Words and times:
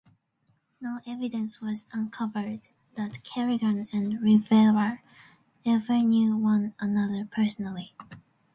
No 0.81 0.99
evidence 1.05 1.61
was 1.61 1.85
uncovered 1.93 2.69
that 2.95 3.23
Kerrigan 3.23 3.87
and 3.93 4.19
Rivera 4.19 4.99
ever 5.63 5.99
knew 5.99 6.35
one 6.35 6.73
another 6.79 7.25
personally. 7.31 7.93